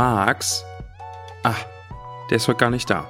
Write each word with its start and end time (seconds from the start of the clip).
Max? 0.00 0.64
Ah, 1.42 1.54
der 2.30 2.38
ist 2.38 2.48
heute 2.48 2.56
gar 2.56 2.70
nicht 2.70 2.88
da. 2.88 3.06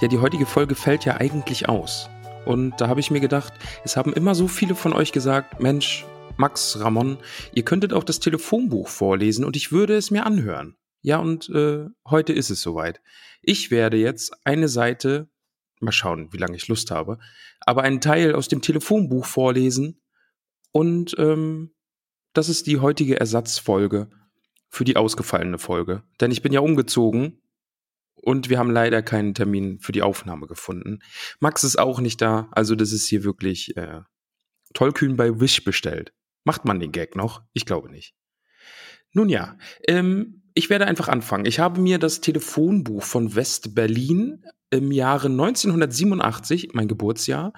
Ja, 0.00 0.06
die 0.06 0.20
heutige 0.20 0.46
Folge 0.46 0.76
fällt 0.76 1.04
ja 1.04 1.16
eigentlich 1.16 1.68
aus. 1.68 2.08
Und 2.44 2.80
da 2.80 2.86
habe 2.86 3.00
ich 3.00 3.10
mir 3.10 3.18
gedacht, 3.18 3.52
es 3.84 3.96
haben 3.96 4.12
immer 4.12 4.36
so 4.36 4.46
viele 4.46 4.76
von 4.76 4.92
euch 4.92 5.10
gesagt, 5.10 5.58
Mensch, 5.58 6.06
Max, 6.36 6.78
Ramon, 6.78 7.18
ihr 7.54 7.64
könntet 7.64 7.92
auch 7.92 8.04
das 8.04 8.20
Telefonbuch 8.20 8.86
vorlesen 8.86 9.44
und 9.44 9.56
ich 9.56 9.72
würde 9.72 9.96
es 9.96 10.12
mir 10.12 10.24
anhören. 10.26 10.76
Ja, 11.02 11.18
und 11.18 11.48
äh, 11.48 11.86
heute 12.08 12.32
ist 12.32 12.50
es 12.50 12.62
soweit. 12.62 13.00
Ich 13.42 13.72
werde 13.72 13.96
jetzt 13.96 14.46
eine 14.46 14.68
Seite, 14.68 15.28
mal 15.80 15.90
schauen, 15.90 16.32
wie 16.32 16.38
lange 16.38 16.54
ich 16.54 16.68
Lust 16.68 16.92
habe, 16.92 17.18
aber 17.58 17.82
einen 17.82 18.00
Teil 18.00 18.36
aus 18.36 18.46
dem 18.46 18.62
Telefonbuch 18.62 19.24
vorlesen. 19.24 20.00
Und 20.70 21.16
ähm, 21.18 21.74
das 22.32 22.48
ist 22.48 22.68
die 22.68 22.78
heutige 22.78 23.18
Ersatzfolge 23.18 24.08
für 24.76 24.84
die 24.84 24.96
ausgefallene 24.96 25.58
Folge. 25.58 26.02
Denn 26.20 26.30
ich 26.30 26.42
bin 26.42 26.52
ja 26.52 26.60
umgezogen 26.60 27.40
und 28.14 28.50
wir 28.50 28.58
haben 28.58 28.70
leider 28.70 29.02
keinen 29.02 29.32
Termin 29.32 29.80
für 29.80 29.92
die 29.92 30.02
Aufnahme 30.02 30.46
gefunden. 30.46 30.98
Max 31.40 31.64
ist 31.64 31.78
auch 31.78 31.98
nicht 31.98 32.20
da, 32.20 32.48
also 32.52 32.74
das 32.74 32.92
ist 32.92 33.06
hier 33.06 33.24
wirklich 33.24 33.74
äh, 33.78 34.02
tollkühn 34.74 35.16
bei 35.16 35.40
Wish 35.40 35.64
bestellt. 35.64 36.12
Macht 36.44 36.66
man 36.66 36.78
den 36.78 36.92
Gag 36.92 37.16
noch? 37.16 37.42
Ich 37.54 37.64
glaube 37.64 37.90
nicht. 37.90 38.14
Nun 39.12 39.30
ja, 39.30 39.56
ähm, 39.88 40.42
ich 40.52 40.68
werde 40.68 40.86
einfach 40.86 41.08
anfangen. 41.08 41.46
Ich 41.46 41.58
habe 41.58 41.80
mir 41.80 41.98
das 41.98 42.20
Telefonbuch 42.20 43.02
von 43.02 43.34
West-Berlin 43.34 44.44
im 44.68 44.92
Jahre 44.92 45.28
1987, 45.28 46.70
mein 46.74 46.88
Geburtsjahr, 46.88 47.54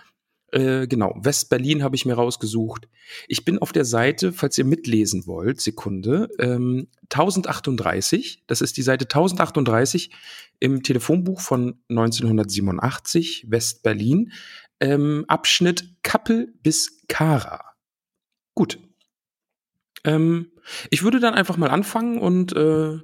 äh, 0.50 0.86
genau, 0.86 1.14
West-Berlin 1.20 1.82
habe 1.82 1.96
ich 1.96 2.06
mir 2.06 2.14
rausgesucht. 2.14 2.88
Ich 3.26 3.44
bin 3.44 3.58
auf 3.58 3.72
der 3.72 3.84
Seite, 3.84 4.32
falls 4.32 4.56
ihr 4.56 4.64
mitlesen 4.64 5.26
wollt, 5.26 5.60
Sekunde, 5.60 6.28
ähm, 6.38 6.88
1038, 7.10 8.44
das 8.46 8.60
ist 8.60 8.76
die 8.76 8.82
Seite 8.82 9.04
1038 9.04 10.10
im 10.60 10.82
Telefonbuch 10.82 11.40
von 11.40 11.82
1987, 11.88 13.46
West-Berlin, 13.48 14.32
ähm, 14.80 15.24
Abschnitt 15.28 15.96
Kappel 16.02 16.54
bis 16.62 17.02
Kara. 17.08 17.74
Gut. 18.54 18.78
Ähm, 20.04 20.52
ich 20.90 21.02
würde 21.02 21.20
dann 21.20 21.34
einfach 21.34 21.56
mal 21.56 21.70
anfangen 21.70 22.18
und 22.18 22.54
äh, 22.56 22.98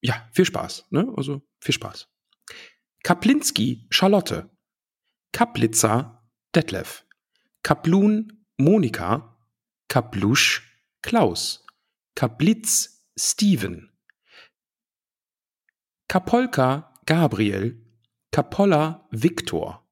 ja, 0.00 0.28
viel 0.32 0.44
Spaß. 0.44 0.86
Ne? 0.90 1.12
Also 1.16 1.42
viel 1.60 1.74
Spaß. 1.74 2.08
Kaplinski, 3.02 3.86
Charlotte. 3.90 4.50
Kaplitzer, 5.32 6.23
Detlef. 6.54 7.04
Kaplun, 7.62 8.44
Monika. 8.56 9.38
Kaplusch, 9.88 10.62
Klaus. 11.02 11.66
Kaplitz, 12.14 13.04
Steven. 13.18 13.90
Kapolka, 16.08 16.94
Gabriel. 17.06 17.80
Kapolla, 18.30 19.08
Viktor. 19.10 19.86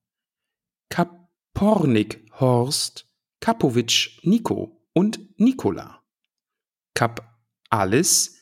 Kapornik, 0.89 2.31
Horst. 2.39 3.09
Kapowitsch, 3.41 4.21
Nico 4.25 4.87
und 4.93 5.19
Nikola. 5.39 6.03
Kap 6.95 7.29
Alice, 7.71 8.37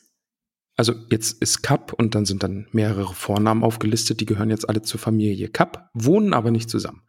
also 0.75 0.93
jetzt 1.09 1.41
ist 1.41 1.63
Kap 1.63 1.93
und 1.93 2.15
dann 2.15 2.25
sind 2.25 2.43
dann 2.43 2.67
mehrere 2.71 3.13
Vornamen 3.13 3.63
aufgelistet, 3.63 4.19
die 4.19 4.25
gehören 4.25 4.49
jetzt 4.49 4.67
alle 4.69 4.81
zur 4.81 4.99
Familie 4.99 5.49
Kap, 5.49 5.89
wohnen 5.93 6.33
aber 6.33 6.51
nicht 6.51 6.69
zusammen. 6.69 7.01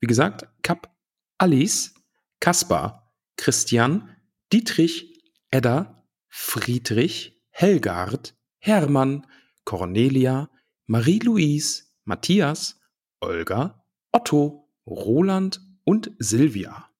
Wie 0.00 0.06
gesagt, 0.06 0.48
Kap 0.62 0.94
Alice, 1.38 1.94
Kaspar, 2.40 3.12
Christian, 3.36 4.16
Dietrich, 4.52 5.22
Edda, 5.50 6.04
Friedrich, 6.28 7.38
Helgard, 7.50 8.34
Hermann, 8.58 9.26
Cornelia, 9.64 10.50
Marie-Louise, 10.86 11.84
Matthias, 12.04 12.80
Olga, 13.20 13.84
Otto, 14.12 14.68
Roland 14.86 15.60
und 15.84 16.12
Silvia. 16.18 16.90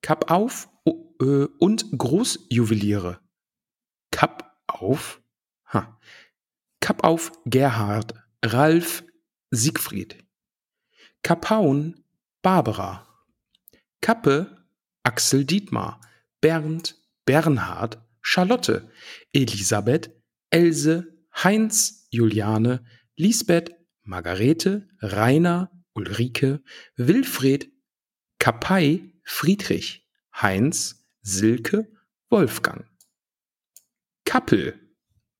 Kap 0.00 0.30
auf 0.30 0.68
äh, 1.20 1.46
und 1.58 1.86
Großjuweliere. 1.96 3.20
Kap 4.10 4.58
auf, 4.66 5.22
ha. 5.72 5.98
Kap 6.80 7.04
auf 7.04 7.32
Gerhard, 7.44 8.14
Ralf, 8.44 9.04
Siegfried. 9.50 10.23
Kapaun, 11.24 11.94
Barbara. 12.42 13.06
Kappe, 14.02 14.46
Axel 15.04 15.44
Dietmar. 15.44 15.98
Bernd, 16.42 16.94
Bernhard, 17.24 17.96
Charlotte. 18.20 18.86
Elisabeth, 19.32 20.10
Else, 20.50 21.04
Heinz, 21.42 22.06
Juliane, 22.12 22.84
Lisbeth, 23.16 23.70
Margarete, 24.02 24.86
Rainer, 25.00 25.70
Ulrike, 25.96 26.60
Wilfried, 26.98 27.72
Kapei, 28.38 29.14
Friedrich, 29.24 30.06
Heinz, 30.34 31.06
Silke, 31.22 31.86
Wolfgang. 32.28 32.84
Kappel, 34.26 34.74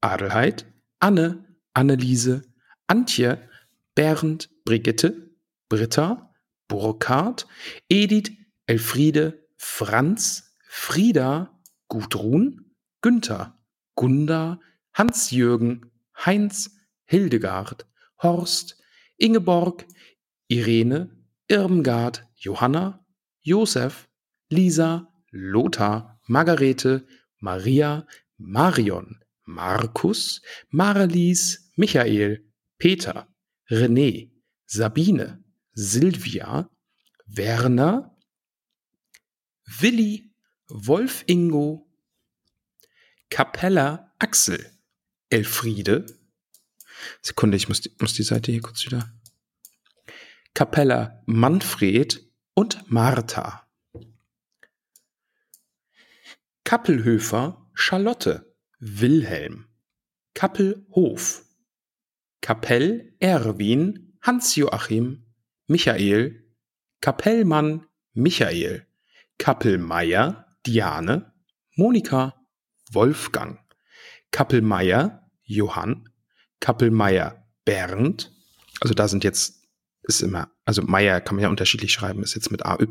Adelheid, 0.01 0.65
Anne, 1.01 1.45
Anneliese, 1.75 2.41
Antje, 2.89 3.39
Bernd, 3.95 4.49
Brigitte, 4.65 5.34
Britta, 5.69 6.31
Burkhard, 6.69 7.47
Edith, 7.89 8.31
Elfriede, 8.67 9.45
Franz, 9.57 10.53
Frieda, 10.69 11.51
Gudrun, 11.89 12.73
Günther, 13.01 13.55
Gunda, 13.95 14.61
Hans-Jürgen, 14.93 15.91
Heinz, 16.25 16.71
Hildegard, 17.07 17.87
Horst, 18.23 18.77
Ingeborg, 19.19 19.87
Irene, 20.51 21.11
Irmgard, 21.49 22.27
Johanna, 22.37 23.05
Josef, 23.45 24.09
Lisa, 24.51 25.09
Lothar, 25.31 26.19
Margarete, 26.27 27.07
Maria, 27.41 28.07
Marion, 28.39 29.21
Markus, 29.47 30.41
Marlies, 30.71 31.71
Michael, 31.77 32.39
Peter, 32.79 33.27
René, 33.71 34.31
Sabine, 34.67 35.44
Silvia, 35.75 36.71
Werner, 37.27 38.17
Willi, 39.67 40.33
Wolf 40.69 41.25
Ingo, 41.27 41.91
Capella 43.31 44.13
Axel, 44.19 44.65
Elfriede. 45.31 46.07
Sekunde, 47.23 47.57
ich 47.57 47.69
muss 47.69 47.81
die, 47.81 47.93
muss 47.99 48.15
die 48.15 48.23
Seite 48.23 48.53
hier 48.53 48.63
kurz 48.63 48.85
wieder. 48.87 49.13
Capella 50.55 51.23
Manfred 51.27 52.25
und 52.55 52.89
Martha. 52.91 53.69
Kappelhöfer 56.63 57.69
Charlotte, 57.75 58.55
Wilhelm. 58.79 59.67
Kappelhof. 60.35 61.45
Kapell 62.41 63.15
Erwin, 63.19 64.17
Hans-Joachim, 64.23 65.24
Michael, 65.67 66.45
Kapellmann 67.01 67.87
Michael, 68.13 68.87
Kappelmeier 69.39 70.47
Diane, 70.67 71.33
Monika, 71.77 72.35
Wolfgang, 72.93 73.59
Kappelmeier 74.31 75.29
Johann, 75.43 76.09
Kappelmeier 76.61 77.45
Bernd, 77.65 78.35
also 78.81 78.95
da 78.95 79.09
sind 79.09 79.25
jetzt, 79.25 79.63
ist 80.03 80.23
immer, 80.23 80.51
also 80.65 80.83
Meier 80.83 81.21
kann 81.21 81.37
man 81.37 81.45
ja 81.45 81.49
unterschiedlich 81.49 81.93
schreiben, 81.93 82.23
ist 82.23 82.35
jetzt 82.35 82.51
mit 82.51 82.65
AY, 82.65 82.87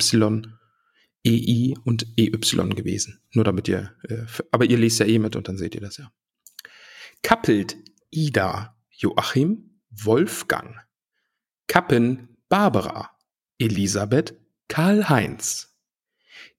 EI 1.26 1.74
und 1.84 2.08
EY 2.18 2.30
gewesen. 2.30 3.22
Nur 3.32 3.46
damit 3.46 3.68
ihr, 3.68 3.96
äh, 4.10 4.26
aber 4.52 4.66
ihr 4.66 4.78
lest 4.78 5.00
ja 5.00 5.06
eh 5.06 5.20
mit 5.20 5.36
und 5.36 5.48
dann 5.48 5.58
seht 5.58 5.76
ihr 5.76 5.82
das 5.82 5.98
ja. 5.98 6.12
Kappelt 7.22 7.78
Ida 8.10 8.76
Joachim 8.90 9.80
Wolfgang. 9.90 10.76
Kappen 11.68 12.33
Barbara 12.54 13.10
Elisabeth 13.58 14.36
Karl-Heinz. 14.68 15.76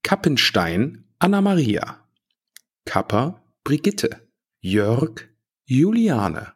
Kappenstein 0.02 1.05
Anna-Maria. 1.20 2.05
Kapper 2.85 3.44
Brigitte. 3.62 4.29
Jörg 4.58 5.29
Juliane. 5.67 6.52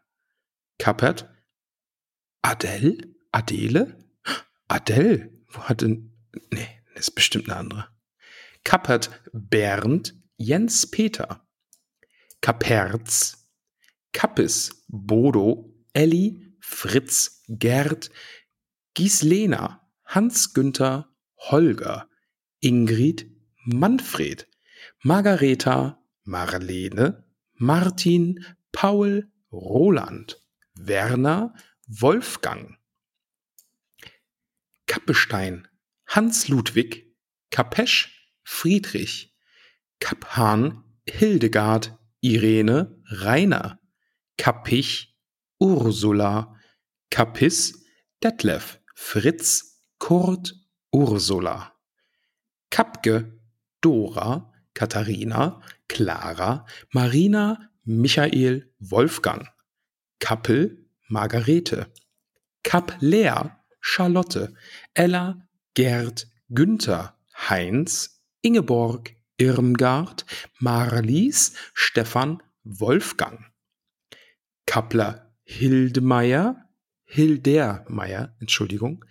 Kappert 0.81 1.33
Adele? 2.43 3.15
Adele? 3.31 3.97
Adele? 4.67 5.31
Wo 5.47 5.61
hat 5.61 5.83
denn. 5.83 6.11
Nee, 6.51 6.67
ist 6.97 7.13
bestimmt 7.13 7.49
eine 7.49 7.61
andere. 7.61 7.89
Kappert 8.65 9.23
Bernd 9.33 10.21
Jens 10.37 10.91
Peter. 10.91 11.47
Kaperz. 12.41 13.49
Kappes 14.13 14.85
Bodo 14.89 15.73
Elli 15.93 16.57
Fritz 16.59 17.45
Gerd 17.47 18.11
Gislena 18.99 19.81
Hans 20.07 20.55
Günther 20.55 21.07
Holger 21.37 22.09
Ingrid 22.59 23.31
Manfred 23.65 24.49
Margareta 25.05 26.03
Marlene 26.25 27.23
Martin 27.55 28.45
Paul 28.73 29.31
Roland 29.53 30.41
Werner 30.75 31.55
Wolfgang 31.87 32.77
Kappestein 34.89 35.69
Hans 36.09 36.49
Ludwig, 36.49 37.15
Kapesch, 37.51 38.09
Friedrich, 38.43 39.33
Kaphan, 40.01 40.83
Hildegard, 41.09 41.97
Irene, 42.21 43.01
Rainer, 43.11 43.79
Kapich, 44.37 45.15
Ursula, 45.61 46.57
Kapis, 47.11 47.85
Detlef, 48.25 48.81
Fritz, 49.01 49.81
Kurt, 50.01 50.55
Ursula, 50.93 51.73
Kapke, 52.71 53.33
Dora, 53.81 54.51
Katharina, 54.75 55.63
Clara, 55.89 56.67
Marina, 56.93 57.71
Michael, 57.87 58.65
Wolfgang, 58.81 59.49
Kappel, 60.21 60.77
Margarete, 61.09 61.87
Kapler, 62.65 63.57
Charlotte, 63.81 64.53
Ella, 64.95 65.49
Gerd, 65.75 66.27
Günther, 66.53 67.15
Heinz, 67.49 68.21
Ingeborg, 68.43 69.15
Irmgard, 69.39 70.27
Marlies, 70.61 71.55
Stefan, 71.73 72.43
Wolfgang. 72.65 73.47
Kappler 74.67 75.31
Hildmeier, 75.45 76.68
Hildermeier, 77.11 78.37
Entschuldigung, 78.39 79.05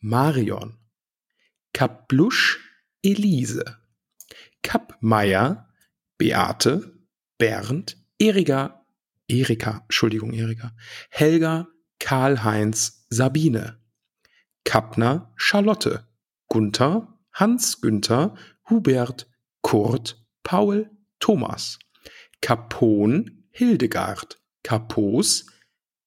Marion. 0.00 0.76
Kaplusch, 1.72 2.58
Elise. 3.02 3.64
Kappmeier, 4.62 5.68
Beate, 6.18 6.92
Bernd, 7.38 7.96
Erika, 8.18 8.84
Erika, 9.28 9.80
Entschuldigung, 9.84 10.34
Erika, 10.34 10.72
Helga, 11.08 11.68
Karl-Heinz, 11.98 13.06
Sabine. 13.08 13.78
Kappner, 14.64 15.32
Charlotte. 15.36 16.06
Gunther, 16.48 17.18
Hans 17.32 17.80
Günther, 17.80 18.34
Hubert, 18.68 19.26
Kurt, 19.62 20.22
Paul, 20.42 20.90
Thomas, 21.20 21.78
Capon, 22.40 23.44
Hildegard, 23.50 24.36
Kapos, 24.62 25.46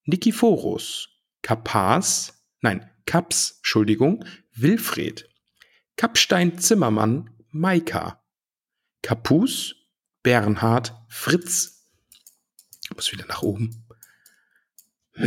Nikiphorus, 0.04 1.08
Kapas, 1.42 2.44
nein, 2.60 2.88
Kaps, 3.06 3.56
Entschuldigung, 3.58 4.24
Wilfried, 4.54 5.28
Kapstein 5.96 6.58
Zimmermann, 6.58 7.30
Maika, 7.50 8.22
Kapus, 9.02 9.74
Bernhard, 10.22 10.94
Fritz. 11.08 11.88
Ich 12.84 12.94
muss 12.94 13.12
wieder 13.12 13.26
nach 13.26 13.42
oben. 13.42 13.84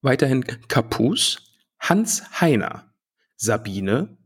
Weiterhin 0.00 0.44
Kapus, 0.68 1.54
Hans 1.78 2.40
Heiner, 2.40 2.92
Sabine, 3.36 4.18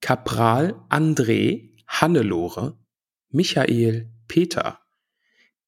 Kapral 0.00 0.74
André, 0.88 1.76
Hannelore, 1.86 2.78
Michael 3.30 4.12
Peter, 4.28 4.80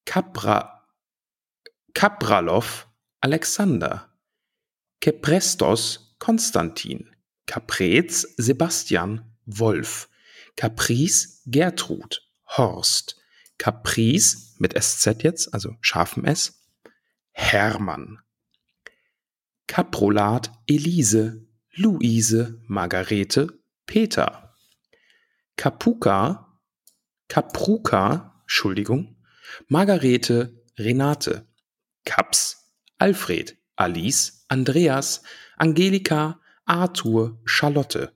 Kapra, 0.05 0.87
Kapralow 1.95 2.65
Alexander, 3.23 4.11
Keprestos 5.01 6.17
Konstantin, 6.19 7.15
Caprez 7.47 8.27
Sebastian 8.37 9.33
Wolf, 9.47 10.09
Caprice 10.57 11.41
Gertrud, 11.47 12.21
Horst, 12.49 13.17
Caprice 13.59 14.57
mit 14.59 14.75
SZ 14.77 15.23
jetzt, 15.23 15.55
also 15.55 15.77
scharfem 15.81 16.25
S, 16.25 16.67
Hermann, 17.31 18.19
Kaprolat 19.69 20.51
Elise, 20.67 21.47
Luise, 21.77 22.61
Margarete, 22.67 23.47
Peter. 23.87 24.57
Kapuka, 25.57 26.59
Kapruka, 27.29 28.43
Entschuldigung, 28.43 29.17
Margarete, 29.69 30.61
Renate. 30.77 31.47
Kaps, 32.05 32.62
Alfred, 33.03 33.57
Alice, 33.75 34.45
Andreas, 34.47 35.25
Angelika, 35.57 36.39
Arthur, 36.67 37.37
Charlotte, 37.45 38.13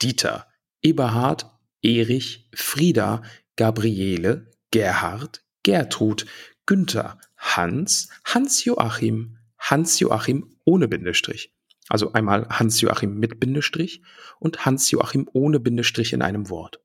Dieter, 0.00 0.46
Eberhard, 0.80 1.44
Erich, 1.82 2.48
Frieda, 2.54 3.22
Gabriele, 3.56 4.46
Gerhard, 4.70 5.44
Gertrud, 5.62 6.24
Günther, 6.64 7.18
Hans, 7.36 8.08
Hans-Joachim, 8.24 9.36
Hans-Joachim 9.58 10.56
ohne 10.64 10.88
Bindestrich. 10.88 11.52
Also 11.90 12.14
einmal 12.14 12.48
Hans-Joachim 12.48 13.18
mit 13.18 13.40
Bindestrich 13.40 14.00
und 14.38 14.64
Hans-Joachim 14.64 15.28
ohne 15.34 15.60
Bindestrich 15.60 16.14
in 16.14 16.22
einem 16.22 16.48
Wort. 16.48 16.80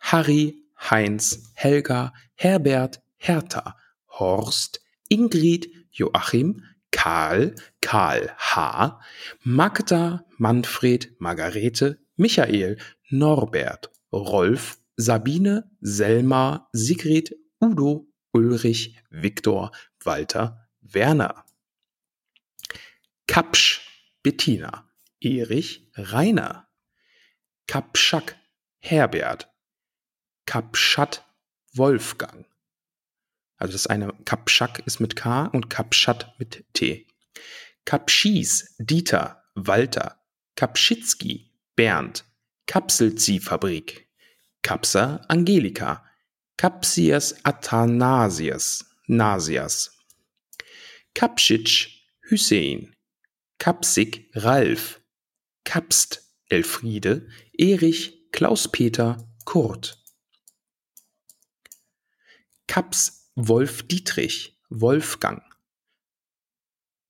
Harry, 0.00 0.64
Heinz, 0.80 1.52
Helga, 1.52 2.14
Herbert, 2.36 3.02
Hertha, 3.18 3.76
Horst, 4.08 4.80
Ingrid, 5.10 5.77
Joachim, 5.98 6.62
Karl, 6.92 7.54
Karl 7.80 8.30
H., 8.38 8.98
Magda, 9.44 10.24
Manfred, 10.38 11.16
Margarete, 11.18 11.98
Michael, 12.16 12.76
Norbert, 13.10 13.90
Rolf, 14.12 14.78
Sabine, 14.96 15.64
Selma, 15.80 16.68
Sigrid, 16.72 17.34
Udo, 17.60 18.06
Ulrich, 18.32 18.94
Viktor, 19.10 19.70
Walter, 20.04 20.68
Werner. 20.82 21.44
Kapsch, 23.26 23.80
Bettina, 24.22 24.88
Erich, 25.22 25.86
Rainer, 25.96 26.68
Kapschak, 27.66 28.36
Herbert, 28.80 29.48
Kapschat, 30.46 31.22
Wolfgang. 31.74 32.47
Also 33.58 33.72
das 33.72 33.86
eine 33.86 34.12
Kapschak 34.24 34.82
ist 34.86 35.00
mit 35.00 35.16
K 35.16 35.46
und 35.46 35.68
Kapschat 35.68 36.34
mit 36.38 36.64
T. 36.72 37.06
Kapschis, 37.84 38.74
Dieter, 38.78 39.42
Walter, 39.54 40.20
Kapschitzki, 40.56 41.52
Bernd, 41.74 42.24
Kapselziehfabrik, 42.66 44.08
Kapsa, 44.62 45.24
Angelika, 45.28 46.04
Kapsias 46.56 47.44
Athanasias, 47.44 48.84
Nasias, 49.06 49.96
Kapschitsch, 51.14 52.04
Hussein, 52.30 52.94
Kapsig 53.58 54.30
Ralf, 54.34 55.00
Kapst 55.64 56.28
Elfriede, 56.48 57.28
Erich, 57.56 58.30
Klaus-Peter, 58.32 59.28
Kurt. 59.44 60.02
Kaps 62.66 63.17
Wolf 63.40 63.86
Dietrich, 63.86 64.58
Wolfgang. 64.68 65.42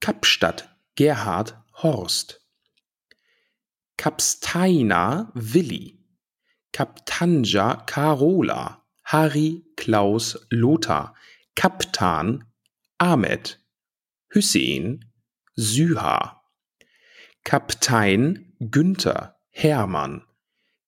Kapstadt 0.01 0.69
Gerhard 0.95 1.57
Horst. 1.73 2.41
Kapsteina 3.97 5.33
Willi. 5.35 5.99
Kaptanja 6.75 7.87
Carola. 7.87 8.83
Harry 9.05 9.65
Klaus 9.79 10.39
Lothar. 10.51 11.15
Kaptan 11.57 12.45
Ahmed. 12.99 13.57
Hussein 14.35 15.07
Syha. 15.57 16.43
Kaptein 17.43 18.53
Günther 18.61 19.37
Hermann, 19.51 20.23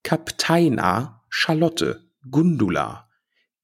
Kapteina 0.04 1.22
Charlotte, 1.30 2.04
Gundula, 2.30 3.09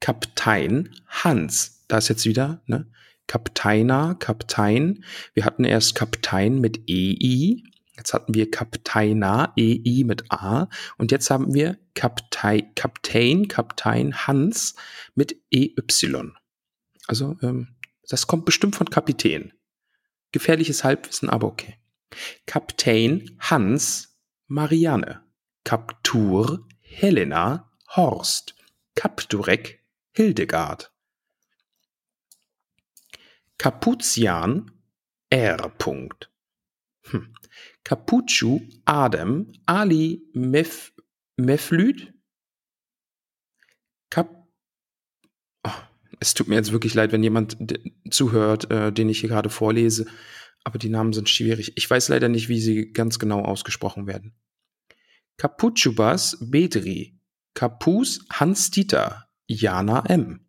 Kaptein 0.00 0.95
Hans, 1.07 1.85
da 1.88 1.99
ist 1.99 2.09
jetzt 2.09 2.26
wieder, 2.26 2.62
ne? 2.67 2.87
Kapteina, 3.26 4.15
Kaptein. 4.15 5.05
Wir 5.35 5.45
hatten 5.45 5.65
erst 5.65 5.95
Kaptein 5.97 6.61
mit 6.61 6.88
EI, 6.88 7.62
jetzt 7.97 8.15
hatten 8.15 8.35
wir 8.35 8.50
Kapteina, 8.50 9.53
EI 9.59 10.05
mit 10.05 10.31
A 10.31 10.69
und 10.97 11.11
jetzt 11.11 11.31
haben 11.31 11.53
wir 11.53 11.79
Kaptein, 11.95 12.73
Kaptein, 12.75 13.49
Kaptein 13.49 14.15
Hans 14.26 14.76
mit 15.15 15.37
EY. 15.50 15.75
Also 17.09 17.37
ähm, 17.43 17.76
das 18.09 18.26
kommt 18.26 18.45
bestimmt 18.45 18.76
von 18.76 18.91
Kapitän. 18.91 19.53
Gefährliches 20.33 20.85
Halbwissen, 20.85 21.31
aber 21.31 21.49
okay. 21.49 21.75
Kaptein 22.47 23.37
Hans 23.41 24.17
Marianne. 24.47 25.23
Kaptur 25.65 26.69
Helena 26.81 27.73
Horst. 27.97 28.55
Kapturek 28.95 29.81
Hildegard. 30.16 30.90
Kaputian 33.58 34.70
R. 35.28 35.73
Hm. 37.02 37.35
Capuccio 37.85 38.62
Adem 38.87 39.52
Ali 39.66 40.23
Mef 40.32 40.94
Meflüt 41.37 42.14
Kap 44.08 44.49
oh, 45.64 45.70
es 46.18 46.32
tut 46.32 46.49
mir 46.49 46.54
jetzt 46.54 46.73
wirklich 46.73 46.94
leid, 46.94 47.12
wenn 47.12 47.23
jemand 47.23 47.58
zuhört, 48.11 48.70
äh, 48.70 48.92
den 48.92 49.11
ich 49.11 49.20
hier 49.20 49.28
gerade 49.28 49.50
vorlese, 49.50 50.06
aber 50.64 50.78
die 50.78 50.88
Namen 50.88 51.12
sind 51.12 51.28
schwierig. 51.28 51.73
Ich 51.76 51.88
weiß 51.90 52.08
leider 52.08 52.30
nicht, 52.30 52.49
wie 52.49 52.61
sie 52.61 52.92
ganz 52.92 53.18
genau 53.18 53.42
ausgesprochen 53.42 54.06
werden. 54.06 54.35
Capuchubas 55.37 56.38
Bedri, 56.40 57.20
Kapus 57.52 58.25
Hans-Dieter, 58.32 59.25
Jana 59.49 60.03
M., 60.09 60.41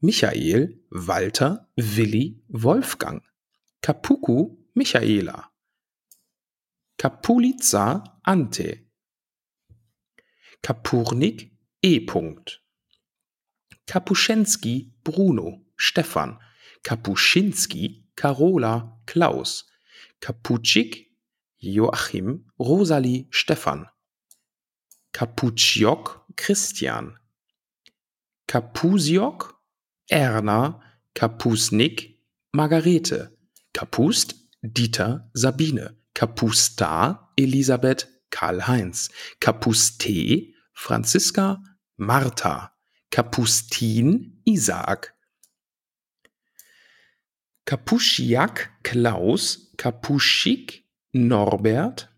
Michael, 0.00 0.68
Walter, 0.90 1.66
Willi, 1.76 2.42
Wolfgang, 2.48 3.22
Kapuku, 3.80 4.56
Michaela, 4.74 5.50
Kapuliza, 6.98 8.04
Ante, 8.22 8.86
Kapurnik, 10.62 11.52
E. 11.82 12.06
Kapuschenski, 13.86 14.92
Bruno, 15.04 15.60
Stefan, 15.76 16.38
Kapuschinski, 16.82 18.06
Carola, 18.16 18.98
Klaus, 19.06 19.66
Kaputschik, 20.20 21.10
Joachim, 21.58 22.46
Rosalie, 22.58 23.26
Stefan, 23.30 23.86
Kaputschjok, 25.12 26.26
Christian, 26.36 27.18
Kapusiok, 28.46 29.54
Erna, 30.10 30.80
Kapusnik, 31.14 32.18
Margarete, 32.52 33.30
Kapust, 33.72 34.34
Dieter, 34.62 35.30
Sabine, 35.34 35.96
Kapusta, 36.14 37.30
Elisabeth, 37.36 38.06
Karl-Heinz, 38.30 39.10
Kapuste, 39.40 40.54
Franziska, 40.72 41.62
Martha, 41.96 42.72
Kapustin, 43.10 44.40
Isaak, 44.44 45.14
Kapuschiak, 47.66 48.70
Klaus, 48.82 49.72
Kapuschik, 49.76 50.84
Norbert, 51.12 52.08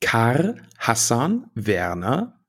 Kar, 0.00 0.54
Hassan, 0.78 1.50
Werner, 1.54 2.40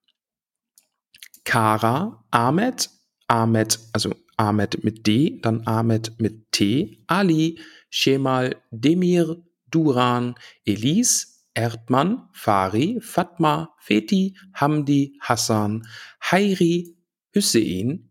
Kara, 1.46 2.24
Ahmed, 2.32 2.88
Ahmed, 3.30 3.80
also 3.94 4.16
Ahmed 4.38 4.84
mit 4.84 5.06
D, 5.06 5.40
dann 5.42 5.66
Ahmed 5.68 6.20
mit 6.20 6.52
T, 6.52 7.04
Ali, 7.08 7.60
Shemal, 7.90 8.56
Demir, 8.72 9.44
Duran, 9.70 10.36
Elise, 10.66 11.28
Erdmann, 11.54 12.30
Fari, 12.34 13.00
Fatma, 13.02 13.76
Feti, 13.80 14.36
Hamdi, 14.54 15.18
Hassan, 15.22 15.88
Hairi, 16.22 16.96
Hüsein, 17.34 18.10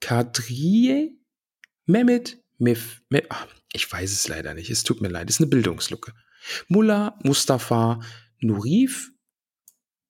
Kadrie, 0.00 1.18
Mehmet, 1.86 2.38
Mif, 2.58 3.02
Mef, 3.08 3.24
ich 3.72 3.90
weiß 3.90 4.12
es 4.12 4.28
leider 4.28 4.54
nicht, 4.54 4.70
es 4.70 4.84
tut 4.84 5.00
mir 5.00 5.08
leid, 5.08 5.28
es 5.28 5.36
ist 5.36 5.40
eine 5.40 5.50
Bildungslücke. 5.50 6.12
Mullah, 6.68 7.18
Mustafa, 7.24 8.00
Nurif, 8.40 9.10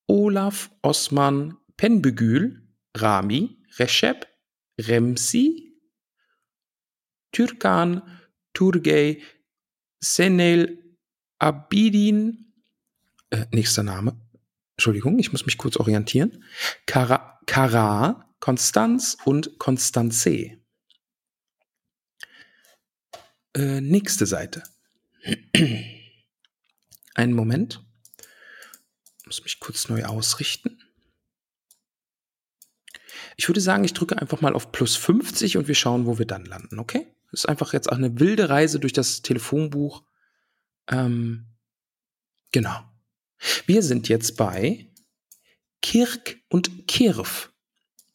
Olaf, 0.07 0.71
Osman, 0.83 1.57
Penbegül, 1.77 2.69
Rami, 2.95 3.62
Recep, 3.79 4.27
Remsi, 4.79 5.79
Türkan, 7.33 8.03
Turgey, 8.53 9.23
Senel, 10.01 10.97
Abidin, 11.39 12.53
äh, 13.31 13.47
nächster 13.51 13.83
Name, 13.83 14.21
Entschuldigung, 14.77 15.19
ich 15.19 15.33
muss 15.33 15.47
mich 15.47 15.59
kurz 15.59 15.77
orientieren, 15.77 16.45
Kara, 16.87 17.41
Kara 17.47 18.33
Konstanz 18.43 19.17
und 19.25 19.61
Konstanze. 19.61 20.59
Äh, 23.55 23.81
nächste 23.81 24.27
Seite. 24.27 24.65
Einen 27.15 27.35
Moment. 27.35 27.85
Muss 29.27 29.45
mich 29.45 29.61
kurz 29.61 29.89
neu 29.89 30.05
ausrichten. 30.07 30.82
Ich 33.37 33.49
würde 33.49 33.61
sagen, 33.61 33.85
ich 33.85 33.95
drücke 33.95 34.21
einfach 34.21 34.41
mal 34.41 34.55
auf 34.55 34.73
plus 34.73 34.97
50 34.97 35.57
und 35.57 35.69
wir 35.69 35.75
schauen, 35.75 36.07
wo 36.07 36.19
wir 36.19 36.27
dann 36.27 36.45
landen, 36.45 36.79
okay? 36.79 37.07
Das 37.31 37.41
ist 37.41 37.49
einfach 37.49 37.73
jetzt 37.73 37.91
auch 37.91 37.97
eine 37.97 38.21
wilde 38.21 38.49
Reise 38.49 38.79
durch 38.79 38.93
das 38.93 39.23
Telefonbuch. 39.23 40.03
Ähm, 40.89 41.47
genau. 42.53 42.81
Wir 43.67 43.83
sind 43.83 44.09
jetzt 44.09 44.37
bei 44.37 44.91
Kirk 45.81 46.37
und 46.49 46.87
Kirf. 46.87 47.53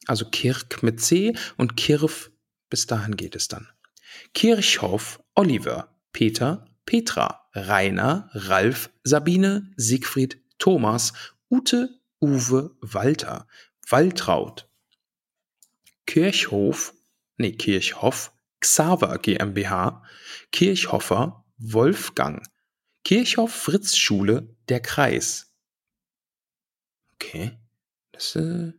Also 0.05 0.25
Kirk 0.25 0.83
mit 0.83 1.01
C 1.01 1.35
und 1.57 1.75
Kirf, 1.75 2.31
bis 2.69 2.87
dahin 2.87 3.17
geht 3.17 3.35
es 3.35 3.47
dann. 3.47 3.67
Kirchhoff, 4.33 5.21
Oliver, 5.35 5.99
Peter, 6.13 6.65
Petra, 6.85 7.49
Rainer, 7.53 8.29
Ralf, 8.33 8.89
Sabine, 9.03 9.71
Siegfried, 9.75 10.41
Thomas, 10.57 11.13
Ute, 11.51 11.99
Uwe, 12.21 12.75
Walter, 12.81 13.47
Waltraud, 13.89 14.69
Kirchhof, 16.07 16.95
nee, 17.37 17.51
Kirchhoff, 17.51 18.33
Xaver 18.59 19.19
GmbH, 19.19 20.03
Kirchhoffer, 20.51 21.45
Wolfgang, 21.57 22.43
Kirchhoff 23.03 23.53
Fritz 23.53 23.95
Schule, 23.95 24.55
der 24.69 24.79
Kreis. 24.79 25.53
Okay, 27.13 27.57
das 28.11 28.35
ist 28.35 28.35
äh, 28.37 28.73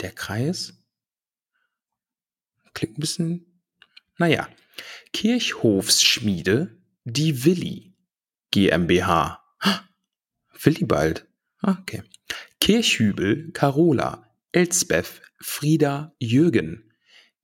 der 0.00 0.12
Kreis. 0.12 0.74
Klingt 2.74 2.98
ein 2.98 3.00
bisschen, 3.00 3.62
naja. 4.16 4.48
Kirchhofsschmiede, 5.12 6.80
die 7.04 7.44
Willi 7.44 7.96
GmbH. 8.50 9.44
Willibald. 10.60 11.26
Ah, 11.60 11.76
okay. 11.80 12.02
Kirchhübel, 12.60 13.52
Carola, 13.52 14.30
Elsbeth, 14.52 15.22
Frieda, 15.40 16.14
Jürgen, 16.18 16.92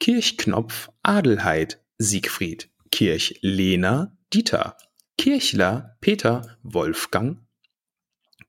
Kirchknopf, 0.01 0.91
Adelheid, 1.03 1.81
Siegfried, 1.99 2.71
Kirchlehner, 2.91 4.17
Dieter, 4.33 4.77
Kirchler, 5.17 5.97
Peter, 6.01 6.59
Wolfgang, 6.63 7.47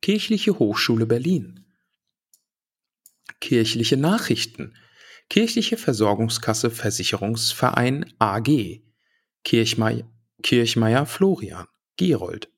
Kirchliche 0.01 0.59
Hochschule 0.59 1.05
Berlin, 1.05 1.65
Kirchliche 3.39 3.97
Nachrichten, 3.97 4.75
Kirchliche 5.29 5.77
Versorgungskasse 5.77 6.69
Versicherungsverein 6.69 8.13
AG, 8.19 8.83
Kirchmeier, 9.43 10.09
Kirchmeier 10.43 11.05
Florian, 11.05 11.67
Gerold, 11.97 12.51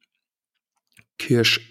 Kirsch, 1.17 1.62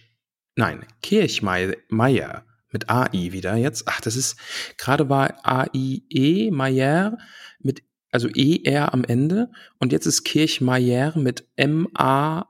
nein, 0.54 0.87
Kirchmeier, 1.02 2.46
mit 2.70 2.90
AI 2.90 3.32
wieder 3.32 3.56
jetzt. 3.56 3.85
Ach, 3.87 4.00
das 4.00 4.16
ist, 4.16 4.37
gerade 4.76 5.08
war 5.08 5.44
AIE, 5.44 6.50
Mayer, 6.50 7.18
mit, 7.58 7.82
also 8.11 8.28
ER 8.28 8.92
am 8.92 9.04
Ende. 9.04 9.50
Und 9.78 9.92
jetzt 9.92 10.06
ist 10.06 10.25
Kirchmeier 10.25 11.16
mit 11.16 11.49
M-A-I-R. 11.56 12.46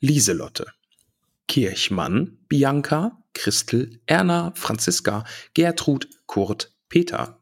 Lieselotte. 0.00 0.66
Kirchmann, 1.48 2.38
Bianca, 2.48 3.22
Christel, 3.34 4.00
Erna, 4.06 4.52
Franziska, 4.54 5.24
Gertrud, 5.54 6.08
Kurt, 6.26 6.74
Peter. 6.88 7.38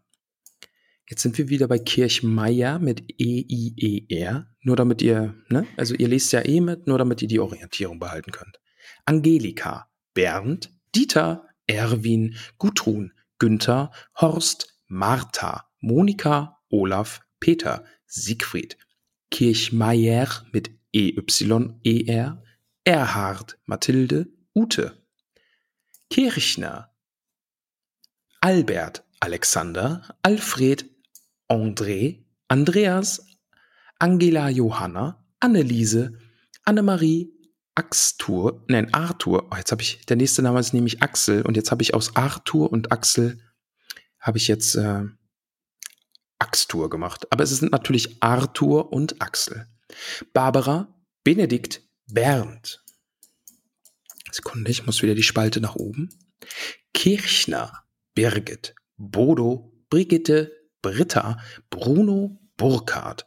Jetzt 1.09 1.23
sind 1.23 1.39
wir 1.39 1.49
wieder 1.49 1.67
bei 1.67 1.79
Kirchmeier 1.79 2.79
mit 2.79 3.03
E-I-E-R. 3.19 4.47
Nur 4.63 4.77
damit 4.77 5.03
ihr, 5.03 5.35
ne? 5.49 5.67
Also 5.77 5.95
ihr 5.95 6.07
lest 6.09 6.33
ja 6.33 6.45
eh 6.45 6.61
mit, 6.61 6.87
nur 6.87 6.99
damit 6.99 7.21
ihr 7.23 7.29
die 7.29 7.41
Orientierung 7.41 7.99
behalten 7.99 8.31
könnt. 8.31 8.61
Angelika, 9.05 9.91
Bernd, 10.15 10.71
Dieter, 10.95 11.49
Erwin, 11.71 12.37
Gudrun, 12.59 13.13
Günther, 13.39 13.91
Horst, 14.15 14.75
Martha, 14.87 15.65
Monika, 15.81 16.59
Olaf, 16.69 17.21
Peter, 17.39 17.85
Siegfried, 18.07 18.77
Kirchmeier 19.31 20.29
mit 20.53 20.71
EYER, 20.93 22.43
Erhard, 22.85 23.59
Mathilde, 23.67 24.27
Ute, 24.55 25.01
Kirchner, 26.11 26.91
Albert, 28.41 29.05
Alexander, 29.21 30.03
Alfred, 30.23 30.91
André, 31.49 32.25
Andreas, 32.49 33.25
Angela 33.99 34.51
Johanna, 34.51 35.25
Anneliese, 35.41 36.19
Annemarie, 36.65 37.33
Axtur, 37.81 38.63
nein, 38.69 38.93
Arthur. 38.93 39.49
Oh, 39.51 39.57
jetzt 39.57 39.73
habe 39.73 39.81
ich, 39.81 40.05
der 40.05 40.17
nächste 40.17 40.43
Name 40.43 40.61
ist 40.61 40.75
nämlich 40.75 41.03
Axel 41.03 41.41
und 41.47 41.57
jetzt 41.57 41.71
habe 41.71 41.83
ich 41.83 41.95
aus 41.95 42.15
Arthur 42.15 42.71
und 42.71 42.93
Axel 42.93 43.41
habe 44.19 44.37
ich 44.37 44.49
jetzt 44.49 44.75
äh, 44.75 45.05
Axtur 46.39 46.91
gemacht. 46.91 47.27
Aber 47.33 47.43
es 47.43 47.59
sind 47.59 47.73
natürlich 47.73 48.23
Arthur 48.23 48.93
und 48.93 49.23
Axel. 49.23 49.67
Barbara, 50.35 50.95
Benedikt, 51.25 51.81
Bernd. 52.07 52.85
Sekunde, 54.31 54.71
ich 54.71 54.85
muss 54.85 55.01
wieder 55.01 55.15
die 55.15 55.23
Spalte 55.23 55.63
nach 55.63 55.77
oben. 55.77 56.11
Kirchner, 56.93 57.85
Birgit, 58.15 58.75
Bodo, 58.99 59.73
Brigitte, 59.89 60.53
Britta, 60.83 61.39
Bruno, 61.71 62.43
Burkhard, 62.59 63.27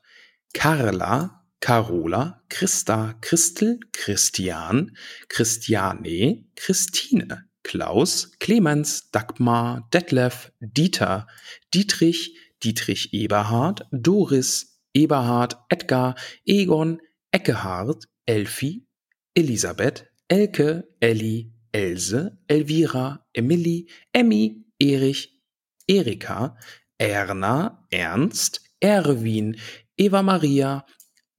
Carla, 0.53 1.42
Carola, 1.63 2.41
Christa, 2.49 3.15
Christel, 3.21 3.79
Christian, 3.93 4.91
Christiane, 5.29 6.43
Christine, 6.57 7.47
Klaus, 7.63 8.33
Clemens, 8.41 9.09
Dagmar, 9.11 9.87
Detlef, 9.93 10.51
Dieter, 10.59 11.25
Dietrich, 11.73 12.35
Dietrich 12.61 13.13
Eberhard, 13.13 13.87
Doris, 13.93 14.77
Eberhard, 14.93 15.55
Edgar, 15.69 16.15
Egon, 16.45 16.99
Eckehard, 17.31 18.07
Elfi, 18.25 18.85
Elisabeth, 19.33 20.05
Elke, 20.27 20.83
Elli, 20.99 21.53
Else, 21.71 22.37
Elvira, 22.49 23.25
Emily, 23.33 23.87
Emmy, 24.11 24.65
Erich, 24.81 25.29
Erika, 25.87 26.57
Erna, 26.99 27.85
Ernst, 27.89 28.59
Erwin, 28.83 29.55
Eva 29.95 30.21
Maria, 30.21 30.83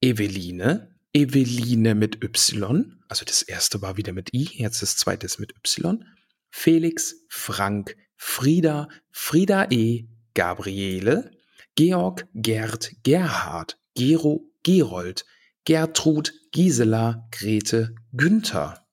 Eveline, 0.05 0.95
Eveline 1.13 1.95
mit 1.95 2.23
Y, 2.23 3.01
also 3.07 3.25
das 3.25 3.41
erste 3.41 3.81
war 3.81 3.97
wieder 3.97 4.13
mit 4.13 4.35
I, 4.35 4.47
jetzt 4.53 4.83
das 4.83 4.97
zweite 4.97 5.25
ist 5.25 5.39
mit 5.39 5.55
Y, 5.55 6.05
Felix, 6.51 7.25
Frank, 7.27 7.97
Frieda, 8.15 8.87
Frieda 9.09 9.65
E., 9.71 10.05
Gabriele, 10.35 11.31
Georg, 11.73 12.27
Gerd, 12.35 12.91
Gerhard, 13.01 13.79
Gero, 13.95 14.45
Gerold, 14.61 15.25
Gertrud, 15.63 16.33
Gisela, 16.51 17.27
Grete, 17.31 17.95
Günther. 18.11 18.85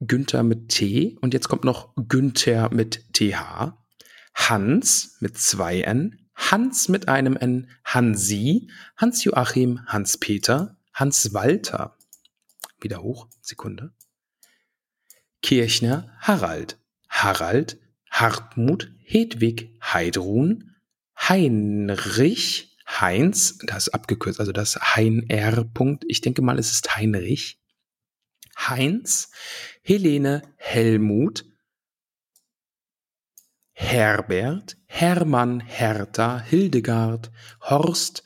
Günther 0.00 0.44
mit 0.44 0.70
T 0.70 1.18
und 1.20 1.34
jetzt 1.34 1.48
kommt 1.48 1.64
noch 1.64 1.94
Günther 1.94 2.72
mit 2.72 3.12
TH. 3.12 3.76
Hans 4.34 5.18
mit 5.20 5.36
zwei 5.36 5.82
N, 5.82 6.27
Hans 6.38 6.88
mit 6.88 7.08
einem 7.08 7.36
N, 7.36 7.68
Hansi, 7.84 8.70
Hans-Joachim, 8.96 9.80
Hans-Peter, 9.86 10.78
Hans-Walter. 10.94 11.98
Wieder 12.80 13.02
hoch, 13.02 13.28
Sekunde. 13.42 13.92
Kirchner, 15.42 16.16
Harald, 16.20 16.78
Harald, 17.08 17.78
Hartmut, 18.08 18.90
Hedwig, 19.04 19.76
Heidrun, 19.82 20.76
Heinrich, 21.18 22.76
Heinz, 22.86 23.58
das 23.66 23.88
ist 23.88 23.94
abgekürzt, 23.94 24.40
also 24.40 24.52
das 24.52 24.76
Hein 24.76 25.28
R. 25.28 25.64
Punkt. 25.64 26.04
Ich 26.08 26.20
denke 26.20 26.40
mal, 26.40 26.58
es 26.58 26.70
ist 26.70 26.96
Heinrich. 26.96 27.60
Heinz, 28.56 29.30
Helene, 29.82 30.42
Helmut, 30.56 31.44
Herbert, 33.80 34.76
Hermann, 34.86 35.60
Hertha, 35.60 36.40
Hildegard, 36.40 37.30
Horst, 37.62 38.24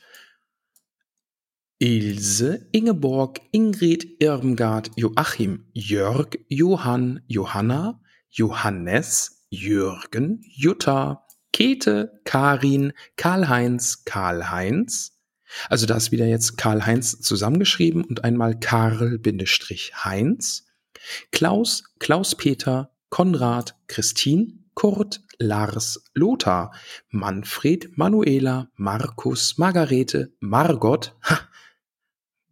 Ilse, 1.79 2.67
Ingeborg, 2.73 3.43
Ingrid, 3.53 4.17
Irmgard, 4.19 4.91
Joachim, 4.97 5.67
Jörg, 5.75 6.39
Johann, 6.49 7.21
Johanna, 7.29 8.01
Johannes, 8.31 9.47
Jürgen, 9.51 10.43
Jutta, 10.49 11.27
Käthe, 11.53 12.23
Karin, 12.25 12.95
Karl-Heinz, 13.17 14.05
Karl-Heinz. 14.07 15.21
Also 15.69 15.85
da 15.85 15.99
ist 15.99 16.13
wieder 16.13 16.27
jetzt 16.27 16.57
Karl-Heinz 16.57 17.21
zusammengeschrieben 17.21 18.05
und 18.05 18.25
einmal 18.25 18.59
Karl-Heinz. 18.59 19.21
Klaus, 21.31 21.85
Klaus-Peter, 21.99 22.97
Konrad, 23.11 23.77
Christine, 23.87 24.63
Kurt, 24.75 25.21
Lars, 25.43 26.03
Lothar, 26.15 26.73
Manfred, 27.11 27.91
Manuela, 27.97 28.71
Markus, 28.77 29.59
Margarete, 29.59 30.33
Margot, 30.41 31.15
ha, 31.23 31.49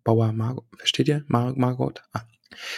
Bauer 0.05 0.33
Margot, 0.33 0.67
versteht 0.77 1.09
ihr? 1.09 1.25
Mar 1.29 1.55
Margot, 1.57 2.03
ah. 2.13 2.27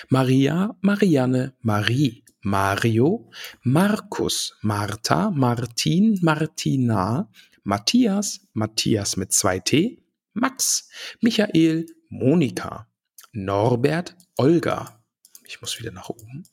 Maria, 0.09 0.77
Marianne, 0.81 1.55
Marie, 1.63 2.23
Mario, 2.43 3.31
Markus, 3.63 4.55
Martha, 4.63 5.31
Martin, 5.31 6.19
Martina, 6.23 7.29
Matthias, 7.65 8.41
Matthias 8.53 9.17
mit 9.17 9.33
zwei 9.33 9.61
T, 9.61 10.03
Max, 10.35 10.89
Michael, 11.21 11.87
Monika, 12.09 12.89
Norbert, 13.33 14.17
Olga. 14.37 15.03
Ich 15.47 15.61
muss 15.61 15.79
wieder 15.79 15.93
nach 15.93 16.09
oben. 16.09 16.45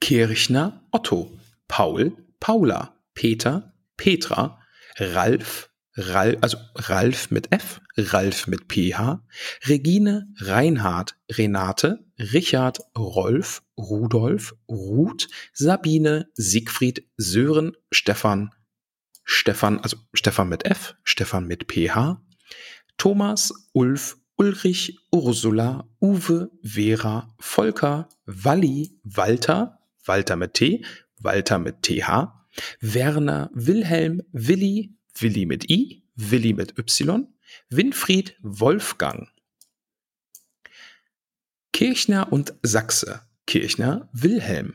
Kirchner, 0.00 0.82
Otto, 0.90 1.30
Paul, 1.72 2.12
Paula, 2.38 2.94
Peter, 3.14 3.72
Petra, 3.96 4.58
Ralf, 5.00 5.70
Ralf, 5.96 6.36
also 6.42 6.58
Ralf 6.74 7.30
mit 7.30 7.50
F, 7.50 7.80
Ralf 7.96 8.46
mit 8.46 8.68
PH, 8.68 9.22
Regine, 9.66 10.34
Reinhard, 10.38 11.16
Renate, 11.30 12.04
Richard, 12.18 12.78
Rolf, 12.94 13.62
Rudolf, 13.78 14.54
Ruth, 14.68 15.28
Sabine, 15.54 16.26
Siegfried, 16.34 17.08
Sören, 17.16 17.72
Stefan, 17.90 18.50
Stefan, 19.24 19.80
also 19.80 19.96
Stefan 20.12 20.50
mit 20.50 20.66
F, 20.66 20.94
Stefan 21.04 21.46
mit 21.46 21.68
PH, 21.68 22.20
Thomas, 22.98 23.50
Ulf, 23.72 24.18
Ulrich, 24.36 24.98
Ursula, 25.10 25.88
Uwe, 26.02 26.50
Vera, 26.62 27.34
Volker, 27.40 28.10
Walli, 28.26 29.00
Walter, 29.04 29.78
Walter 30.04 30.36
mit 30.36 30.54
T, 30.54 30.84
Walter 31.22 31.58
mit 31.58 31.82
TH, 31.82 32.32
Werner, 32.80 33.50
Wilhelm, 33.54 34.22
Willi, 34.32 34.94
Willi 35.18 35.46
mit 35.46 35.70
I, 35.70 36.04
Willi 36.14 36.52
mit 36.52 36.78
Y, 36.78 37.26
Winfried, 37.70 38.36
Wolfgang. 38.42 39.28
Kirchner 41.72 42.32
und 42.32 42.54
Sachse, 42.62 43.22
Kirchner, 43.46 44.08
Wilhelm, 44.12 44.74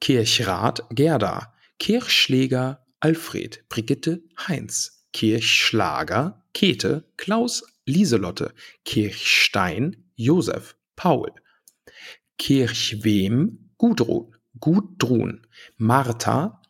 Kirchrat, 0.00 0.84
Gerda, 0.90 1.54
Kirchschläger, 1.78 2.84
Alfred, 3.00 3.64
Brigitte, 3.68 4.22
Heinz, 4.36 5.06
Kirchschlager, 5.12 6.44
Käthe, 6.52 7.04
Klaus, 7.16 7.62
Lieselotte, 7.86 8.52
Kirchstein, 8.84 10.10
Josef, 10.16 10.76
Paul, 10.96 11.32
Kirchwem, 12.38 13.70
Gudrun, 13.78 14.34
Gudrun, 14.60 15.46
Martha, 15.76 16.62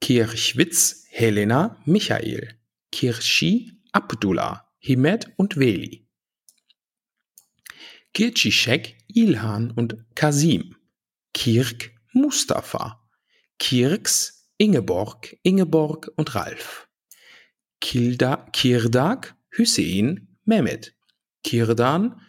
Kirchwitz, 0.00 1.06
Helena, 1.10 1.82
Michael, 1.84 2.58
Kirschi, 2.92 3.72
Abdullah, 3.92 4.72
Himet 4.78 5.32
und 5.36 5.56
Veli. 5.56 6.06
Kirchischek, 8.12 8.96
Ilhan 9.08 9.70
und 9.72 10.04
Kasim. 10.14 10.76
Kirk, 11.34 11.92
Mustafa. 12.12 13.06
Kirks, 13.58 14.48
Ingeborg, 14.56 15.36
Ingeborg 15.42 16.10
und 16.16 16.34
Ralf. 16.34 16.88
Kilda, 17.80 18.48
Kirdak, 18.52 19.36
Hüseyin, 19.50 20.38
Mehmet. 20.44 20.96
Kirdan, 21.44 22.22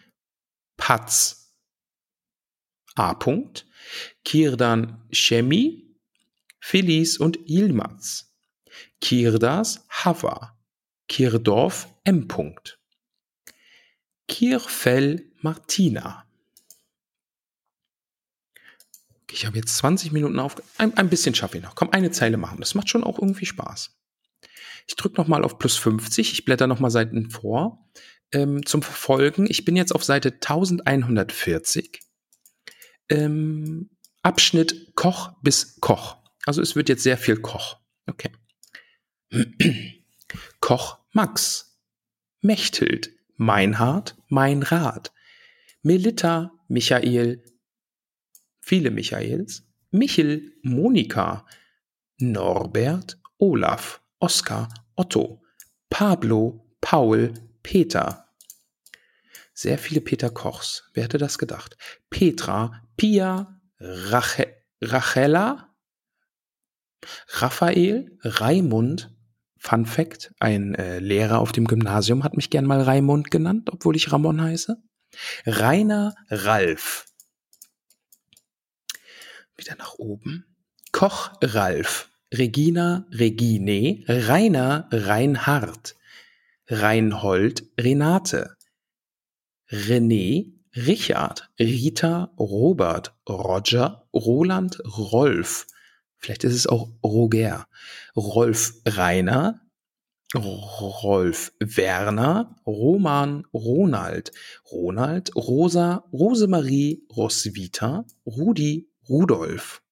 Patz. 0.76 1.54
A. 2.94 3.12
-Punkt. 3.12 3.64
Kirdan 4.24 5.06
Shemi, 5.10 5.96
Feliz 6.60 7.16
und 7.16 7.38
Yilmaz. 7.46 8.34
Kirdas 9.00 9.86
Hava. 9.88 10.58
Kirdorf 11.08 11.88
M. 12.04 12.28
Kirfell 14.28 15.32
Martina. 15.40 16.24
Ich 19.30 19.46
habe 19.46 19.56
jetzt 19.56 19.76
20 19.76 20.12
Minuten 20.12 20.38
auf. 20.38 20.56
Ein, 20.78 20.96
ein 20.96 21.08
bisschen 21.08 21.34
schaffe 21.34 21.58
ich 21.58 21.62
noch. 21.62 21.74
Komm, 21.74 21.90
eine 21.90 22.10
Zeile 22.10 22.36
machen. 22.36 22.60
Das 22.60 22.74
macht 22.74 22.88
schon 22.88 23.04
auch 23.04 23.18
irgendwie 23.18 23.46
Spaß. 23.46 23.96
Ich 24.86 24.96
drücke 24.96 25.20
nochmal 25.20 25.44
auf 25.44 25.58
plus 25.58 25.76
50. 25.76 26.32
Ich 26.32 26.44
blätter 26.44 26.66
nochmal 26.66 26.90
Seiten 26.90 27.30
vor. 27.30 27.88
Ähm, 28.32 28.64
zum 28.64 28.82
Verfolgen. 28.82 29.46
Ich 29.48 29.64
bin 29.64 29.76
jetzt 29.76 29.94
auf 29.94 30.04
Seite 30.04 30.32
1140. 30.32 32.00
Ähm, 33.08 33.90
Abschnitt 34.22 34.94
Koch 34.94 35.32
bis 35.42 35.80
Koch. 35.80 36.16
Also 36.44 36.62
es 36.62 36.76
wird 36.76 36.88
jetzt 36.88 37.02
sehr 37.02 37.18
viel 37.18 37.36
Koch. 37.36 37.78
Okay. 38.06 38.30
Koch 40.60 40.98
Max. 41.12 41.78
Mechthild. 42.40 43.10
Meinhard. 43.36 44.16
Meinrad. 44.28 45.12
Melita. 45.82 46.52
Michael. 46.68 47.44
Viele 48.60 48.90
Michaels. 48.90 49.64
Michel. 49.90 50.52
Monika. 50.62 51.46
Norbert. 52.18 53.18
Olaf. 53.38 54.02
Oskar. 54.18 54.68
Otto. 54.96 55.42
Pablo. 55.88 56.66
Paul. 56.80 57.34
Peter. 57.62 58.28
Sehr 59.54 59.78
viele 59.78 60.00
Peter 60.00 60.30
Kochs. 60.30 60.90
Wer 60.94 61.04
hätte 61.04 61.18
das 61.18 61.38
gedacht? 61.38 61.76
Petra. 62.10 62.87
Pia. 62.98 63.58
Rache 63.80 64.54
Rachella. 64.82 65.74
Raphael, 67.28 68.18
Raimund, 68.22 69.14
Fun 69.56 69.86
Fact, 69.86 70.34
ein 70.40 70.74
äh, 70.74 70.98
Lehrer 70.98 71.38
auf 71.38 71.52
dem 71.52 71.66
Gymnasium 71.66 72.24
hat 72.24 72.36
mich 72.36 72.50
gern 72.50 72.66
mal 72.66 72.82
Raimund 72.82 73.30
genannt, 73.30 73.70
obwohl 73.72 73.96
ich 73.96 74.12
Ramon 74.12 74.42
heiße. 74.42 74.82
Rainer 75.46 76.14
Ralf. 76.28 77.06
Wieder 79.56 79.76
nach 79.76 79.94
oben. 79.94 80.44
Koch 80.92 81.32
Ralf. 81.40 82.10
Regina 82.34 83.06
Regine. 83.12 84.04
Rainer 84.08 84.88
Reinhard. 84.90 85.96
Reinhold 86.66 87.64
Renate. 87.78 88.56
René 89.70 90.57
Richard. 90.86 91.48
Rita 91.58 92.32
Robert. 92.38 93.14
Roger 93.28 94.06
Roland 94.14 94.80
Rolf. 94.84 95.66
Vielleicht 96.18 96.44
ist 96.44 96.54
es 96.54 96.66
auch 96.66 96.88
Roger. 97.02 97.66
Rolf 98.16 98.74
Rainer, 98.86 99.60
Rolf 100.34 101.52
Werner, 101.60 102.56
Roman 102.66 103.46
Ronald, 103.54 104.32
Ronald, 104.70 105.34
Rosa, 105.34 106.04
Rosemarie, 106.12 107.06
Roswitha, 107.16 108.04
Rudi, 108.26 108.90
Rudolf, 109.08 109.82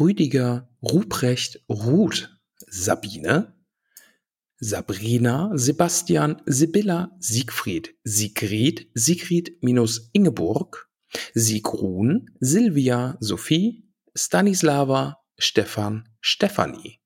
Rüdiger, 0.00 0.68
Ruprecht, 0.82 1.62
Ruth, 1.68 2.38
Sabine, 2.68 3.55
Sabrina, 4.58 5.50
Sebastian, 5.54 6.42
Sibylla, 6.46 7.12
Siegfried, 7.18 7.94
Sigrid, 8.04 8.88
Sigrid 8.94 9.56
minus 9.60 10.10
Ingeborg, 10.12 10.88
Sigrun, 11.34 12.30
Silvia, 12.40 13.16
Sophie, 13.20 13.84
Stanislava, 14.14 15.18
Stefan, 15.38 16.08
Stefanie. 16.20 17.00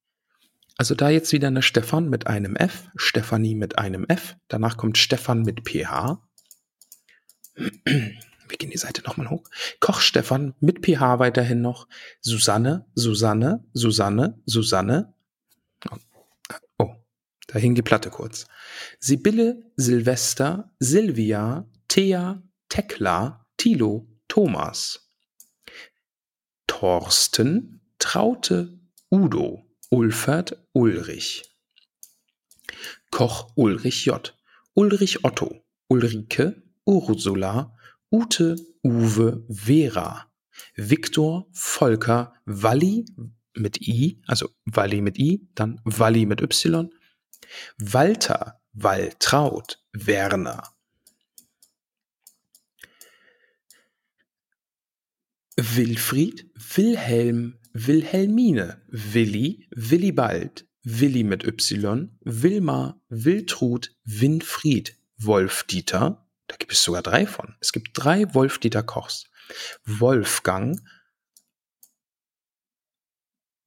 Also 0.77 0.95
da 0.95 1.11
jetzt 1.11 1.33
wieder 1.33 1.49
eine 1.49 1.63
Stefan 1.63 2.09
mit 2.09 2.27
einem 2.27 2.57
F, 2.57 2.89
Stefanie 2.97 3.55
mit 3.55 3.79
einem 3.79 4.07
F, 4.09 4.37
danach 4.49 4.77
kommt 4.77 4.97
Stefan 4.97 5.43
mit 5.43 5.69
PH. 5.69 6.23
Wir 7.55 8.59
gehen 8.59 8.71
die 8.71 8.79
Seite 8.79 9.03
nochmal 9.03 9.29
hoch. 9.31 9.45
Koch 9.81 10.01
Stefan 10.01 10.55
mit 10.61 10.85
PH 10.85 11.19
weiterhin 11.19 11.61
noch. 11.61 11.87
Susanne, 12.21 12.87
Susanne, 12.95 13.65
Susanne, 13.75 14.41
Susanne. 14.47 15.15
Da 17.53 17.59
hing 17.59 17.75
die 17.75 17.83
Platte 17.83 18.11
kurz. 18.11 18.47
Sibylle, 19.01 19.61
Silvester, 19.77 20.73
Silvia, 20.79 21.69
Thea, 21.89 22.43
Tekla, 22.69 23.45
Tilo, 23.57 24.07
Thomas. 24.29 25.11
Thorsten, 26.69 27.81
Traute, 27.99 28.79
Udo, 29.11 29.67
Ulfert, 29.91 30.65
Ulrich. 30.73 31.43
Koch 33.11 33.51
Ulrich 33.57 34.05
J. 34.05 34.33
Ulrich 34.75 35.25
Otto, 35.25 35.65
Ulrike, 35.89 36.63
Ursula, 36.87 37.75
Ute, 38.13 38.55
Uwe, 38.85 39.45
Vera. 39.49 40.31
Viktor, 40.77 41.49
Volker, 41.51 42.33
Walli 42.47 43.05
mit 43.57 43.83
I, 43.83 44.23
also 44.29 44.49
Walli 44.67 45.01
mit 45.01 45.19
I, 45.19 45.49
dann 45.57 45.81
Walli 45.85 46.27
mit 46.27 46.41
Y. 46.41 46.89
Walter, 47.79 48.61
Waltraud, 48.73 49.79
Werner. 49.93 50.63
Wilfried, 55.57 56.51
Wilhelm, 56.75 57.59
Wilhelmine, 57.73 58.83
Willi, 58.89 59.69
Willibald, 59.71 60.67
Willi 60.83 61.23
mit 61.23 61.45
Y, 61.45 62.09
Wilma, 62.25 63.01
Wiltrud, 63.09 63.95
Winfried, 64.05 64.97
Wolf-Dieter, 65.19 66.27
da 66.47 66.57
gibt 66.57 66.73
es 66.73 66.83
sogar 66.83 67.03
drei 67.03 67.27
von. 67.27 67.55
Es 67.61 67.73
gibt 67.73 67.91
drei 67.93 68.33
Wolf-Dieter 68.35 68.83
Kochs. 68.83 69.27
Wolfgang, 69.85 70.81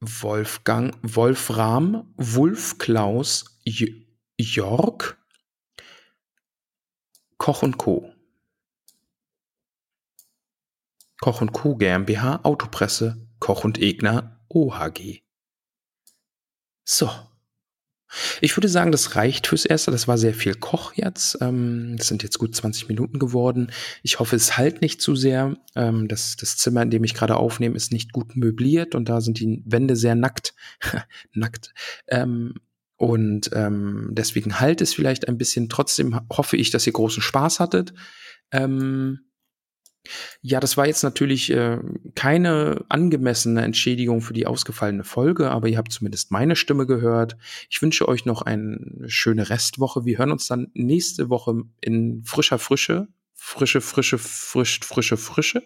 Wolfgang, 0.05 0.95
Wolfram, 1.01 2.13
Wulf 2.17 2.77
Klaus, 2.77 3.59
J 3.63 3.89
Jörg, 4.39 5.17
Koch 7.37 7.63
und 7.63 7.77
Co. 7.77 8.13
Koch 11.21 11.41
und 11.41 11.53
Co. 11.53 11.75
GmbH, 11.75 12.41
Autopresse, 12.43 13.27
Koch 13.39 13.63
und 13.63 13.79
Egner, 13.79 14.45
OHG. 14.49 15.23
So. 16.83 17.09
Ich 18.41 18.55
würde 18.57 18.67
sagen, 18.67 18.91
das 18.91 19.15
reicht 19.15 19.47
fürs 19.47 19.65
Erste. 19.65 19.91
Das 19.91 20.07
war 20.07 20.17
sehr 20.17 20.33
viel 20.33 20.55
Koch 20.55 20.93
jetzt. 20.93 21.37
Ähm, 21.41 21.95
das 21.97 22.07
sind 22.07 22.23
jetzt 22.23 22.39
gut 22.39 22.55
20 22.55 22.87
Minuten 22.87 23.19
geworden. 23.19 23.71
Ich 24.01 24.19
hoffe, 24.19 24.35
es 24.35 24.57
halt 24.57 24.81
nicht 24.81 25.01
zu 25.01 25.15
sehr. 25.15 25.57
Ähm, 25.75 26.07
das, 26.07 26.35
das 26.35 26.57
Zimmer, 26.57 26.81
in 26.81 26.89
dem 26.89 27.03
ich 27.03 27.13
gerade 27.13 27.35
aufnehme, 27.35 27.75
ist 27.75 27.91
nicht 27.91 28.13
gut 28.13 28.35
möbliert 28.35 28.95
und 28.95 29.09
da 29.09 29.21
sind 29.21 29.39
die 29.39 29.61
Wände 29.65 29.95
sehr 29.95 30.15
nackt. 30.15 30.53
nackt. 31.33 31.73
Ähm, 32.07 32.55
und 32.95 33.49
ähm, 33.53 34.09
deswegen 34.11 34.59
halt 34.59 34.81
es 34.81 34.93
vielleicht 34.93 35.27
ein 35.27 35.37
bisschen. 35.37 35.69
Trotzdem 35.69 36.19
hoffe 36.31 36.57
ich, 36.57 36.69
dass 36.69 36.87
ihr 36.87 36.93
großen 36.93 37.21
Spaß 37.21 37.59
hattet. 37.59 37.93
Ähm, 38.51 39.19
ja, 40.41 40.59
das 40.59 40.75
war 40.75 40.85
jetzt 40.85 41.03
natürlich 41.03 41.51
äh, 41.51 41.79
keine 42.15 42.83
angemessene 42.89 43.61
Entschädigung 43.61 44.21
für 44.21 44.33
die 44.33 44.47
ausgefallene 44.47 45.03
Folge, 45.03 45.49
aber 45.49 45.69
ihr 45.69 45.77
habt 45.77 45.91
zumindest 45.93 46.31
meine 46.31 46.55
Stimme 46.55 46.85
gehört. 46.85 47.37
Ich 47.69 47.81
wünsche 47.81 48.07
euch 48.07 48.25
noch 48.25 48.41
eine 48.41 49.05
schöne 49.07 49.49
Restwoche. 49.49 50.05
Wir 50.05 50.17
hören 50.17 50.31
uns 50.31 50.47
dann 50.47 50.67
nächste 50.73 51.29
Woche 51.29 51.63
in 51.81 52.23
frischer 52.25 52.59
Frische. 52.59 53.07
Frische, 53.33 53.81
frische, 53.81 54.17
frisch, 54.17 54.79
frische, 54.81 55.17
frische. 55.17 55.63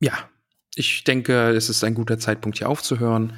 Ja, 0.00 0.28
ich 0.74 1.04
denke, 1.04 1.50
es 1.50 1.68
ist 1.68 1.84
ein 1.84 1.94
guter 1.94 2.18
Zeitpunkt, 2.18 2.58
hier 2.58 2.68
aufzuhören. 2.68 3.34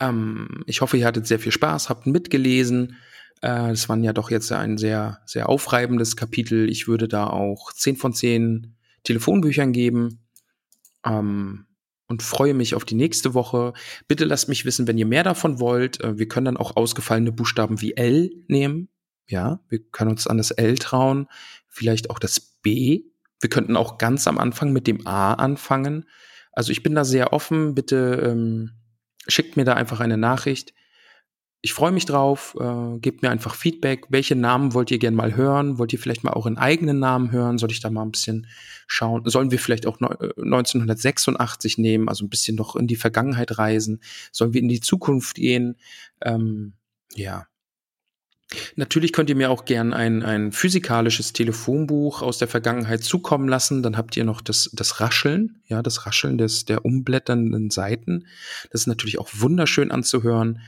Ähm, 0.00 0.64
ich 0.66 0.80
hoffe, 0.80 0.96
ihr 0.96 1.06
hattet 1.06 1.26
sehr 1.26 1.38
viel 1.38 1.52
Spaß, 1.52 1.88
habt 1.88 2.06
mitgelesen. 2.06 2.96
Äh, 3.42 3.70
es 3.70 3.88
waren 3.88 4.02
ja 4.02 4.12
doch 4.12 4.30
jetzt 4.30 4.50
ein 4.52 4.78
sehr, 4.78 5.20
sehr 5.26 5.48
aufreibendes 5.48 6.16
Kapitel. 6.16 6.70
Ich 6.70 6.88
würde 6.88 7.08
da 7.08 7.26
auch 7.26 7.72
10 7.72 7.96
von 7.96 8.14
10 8.14 8.74
Telefonbüchern 9.04 9.72
geben. 9.72 10.20
Ähm, 11.04 11.66
und 12.06 12.22
freue 12.22 12.52
mich 12.52 12.74
auf 12.74 12.84
die 12.84 12.94
nächste 12.94 13.32
Woche. 13.32 13.72
Bitte 14.06 14.24
lasst 14.24 14.48
mich 14.48 14.64
wissen, 14.64 14.86
wenn 14.86 14.98
ihr 14.98 15.06
mehr 15.06 15.24
davon 15.24 15.60
wollt. 15.60 16.00
Äh, 16.00 16.18
wir 16.18 16.28
können 16.28 16.44
dann 16.44 16.56
auch 16.56 16.76
ausgefallene 16.76 17.32
Buchstaben 17.32 17.80
wie 17.80 17.96
L 17.96 18.30
nehmen. 18.48 18.88
Ja, 19.26 19.60
wir 19.68 19.78
können 19.78 20.10
uns 20.10 20.26
an 20.26 20.36
das 20.36 20.50
L 20.50 20.76
trauen. 20.78 21.26
Vielleicht 21.68 22.10
auch 22.10 22.18
das 22.18 22.38
B. 22.40 23.04
Wir 23.40 23.50
könnten 23.50 23.76
auch 23.76 23.98
ganz 23.98 24.28
am 24.28 24.38
Anfang 24.38 24.72
mit 24.72 24.86
dem 24.86 25.06
A 25.06 25.34
anfangen. 25.34 26.04
Also 26.52 26.70
ich 26.70 26.82
bin 26.82 26.94
da 26.94 27.04
sehr 27.04 27.32
offen. 27.32 27.74
Bitte 27.74 28.22
ähm, 28.24 28.72
schickt 29.26 29.56
mir 29.56 29.64
da 29.64 29.74
einfach 29.74 30.00
eine 30.00 30.18
Nachricht 30.18 30.74
ich 31.64 31.72
freue 31.72 31.92
mich 31.92 32.06
drauf. 32.06 32.56
Äh, 32.60 32.98
gebt 32.98 33.22
mir 33.22 33.30
einfach 33.30 33.54
Feedback. 33.54 34.06
Welche 34.08 34.34
Namen 34.34 34.74
wollt 34.74 34.90
ihr 34.90 34.98
gerne 34.98 35.16
mal 35.16 35.36
hören? 35.36 35.78
Wollt 35.78 35.92
ihr 35.92 35.98
vielleicht 36.00 36.24
mal 36.24 36.32
auch 36.32 36.46
in 36.46 36.58
eigenen 36.58 36.98
Namen 36.98 37.30
hören? 37.30 37.56
Soll 37.56 37.70
ich 37.70 37.80
da 37.80 37.88
mal 37.88 38.02
ein 38.02 38.10
bisschen 38.10 38.48
schauen? 38.88 39.22
Sollen 39.26 39.52
wir 39.52 39.60
vielleicht 39.60 39.86
auch 39.86 40.00
1986 40.00 41.78
äh, 41.78 41.80
nehmen? 41.80 42.08
Also 42.08 42.24
ein 42.24 42.30
bisschen 42.30 42.56
noch 42.56 42.74
in 42.74 42.88
die 42.88 42.96
Vergangenheit 42.96 43.58
reisen? 43.58 44.00
Sollen 44.32 44.52
wir 44.52 44.60
in 44.60 44.68
die 44.68 44.80
Zukunft 44.80 45.36
gehen? 45.36 45.76
Ähm, 46.20 46.72
ja. 47.14 47.46
Natürlich 48.74 49.12
könnt 49.12 49.30
ihr 49.30 49.36
mir 49.36 49.50
auch 49.50 49.64
gern 49.64 49.92
ein, 49.92 50.22
ein 50.24 50.50
physikalisches 50.50 51.32
Telefonbuch 51.32 52.22
aus 52.22 52.38
der 52.38 52.48
Vergangenheit 52.48 53.04
zukommen 53.04 53.48
lassen. 53.48 53.84
Dann 53.84 53.96
habt 53.96 54.16
ihr 54.16 54.24
noch 54.24 54.40
das, 54.40 54.68
das 54.72 55.00
Rascheln, 55.00 55.62
ja, 55.68 55.80
das 55.80 56.06
Rascheln 56.06 56.38
des, 56.38 56.64
der 56.64 56.84
umblätternden 56.84 57.70
Seiten. 57.70 58.26
Das 58.70 58.82
ist 58.82 58.86
natürlich 58.88 59.18
auch 59.18 59.30
wunderschön 59.32 59.90
anzuhören. 59.90 60.60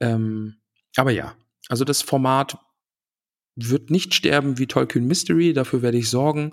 Ähm, 0.00 0.56
aber 0.96 1.10
ja, 1.10 1.34
also 1.68 1.84
das 1.84 2.02
Format 2.02 2.58
wird 3.56 3.90
nicht 3.90 4.14
sterben 4.14 4.58
wie 4.58 4.66
Tolkien 4.66 5.06
Mystery, 5.06 5.52
dafür 5.52 5.82
werde 5.82 5.98
ich 5.98 6.10
sorgen. 6.10 6.52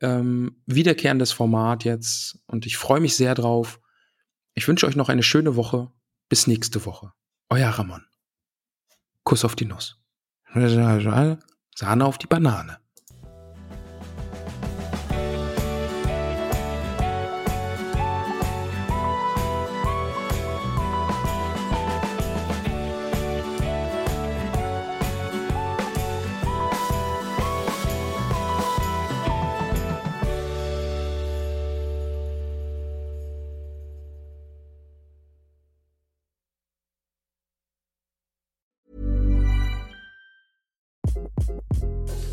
Ähm, 0.00 0.62
wiederkehrendes 0.66 1.32
Format 1.32 1.84
jetzt 1.84 2.38
und 2.46 2.66
ich 2.66 2.76
freue 2.76 3.00
mich 3.00 3.16
sehr 3.16 3.34
drauf. 3.34 3.80
Ich 4.54 4.66
wünsche 4.66 4.86
euch 4.86 4.96
noch 4.96 5.08
eine 5.08 5.22
schöne 5.22 5.56
Woche. 5.56 5.90
Bis 6.28 6.46
nächste 6.46 6.84
Woche. 6.86 7.12
Euer 7.48 7.70
Ramon. 7.70 8.04
Kuss 9.24 9.44
auf 9.44 9.56
die 9.56 9.64
Nuss. 9.64 10.00
Sahne 11.74 12.04
auf 12.04 12.18
die 12.18 12.26
Banane. 12.26 12.78